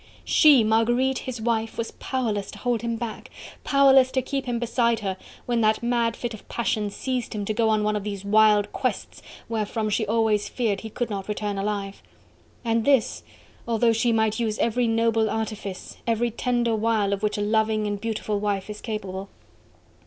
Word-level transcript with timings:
she! 0.25 0.63
Marguerite, 0.63 1.19
his 1.19 1.39
wife, 1.39 1.77
was 1.77 1.91
powerless 1.91 2.49
to 2.49 2.57
hold 2.57 2.81
him 2.81 2.95
back! 2.95 3.29
powerless 3.63 4.09
to 4.13 4.23
keep 4.23 4.47
him 4.47 4.57
beside 4.57 5.01
her, 5.01 5.15
when 5.45 5.61
that 5.61 5.83
mad 5.83 6.15
fit 6.15 6.33
of 6.33 6.49
passion 6.49 6.89
seized 6.89 7.33
him 7.35 7.45
to 7.45 7.53
go 7.53 7.69
on 7.69 7.83
one 7.83 7.95
of 7.95 8.03
those 8.03 8.25
wild 8.25 8.71
quests, 8.73 9.21
wherefrom 9.47 9.91
she 9.91 10.03
always 10.07 10.49
feared 10.49 10.81
he 10.81 10.89
could 10.89 11.11
not 11.11 11.27
return 11.27 11.59
alive: 11.59 12.01
and 12.65 12.83
this, 12.83 13.21
although 13.67 13.93
she 13.93 14.11
might 14.11 14.39
use 14.39 14.57
every 14.57 14.87
noble 14.87 15.29
artifice, 15.29 15.97
every 16.07 16.31
tender 16.31 16.73
wile 16.75 17.13
of 17.13 17.21
which 17.21 17.37
a 17.37 17.41
loving 17.41 17.85
and 17.85 18.01
beautiful 18.01 18.39
wife 18.39 18.71
is 18.71 18.81
capable. 18.81 19.29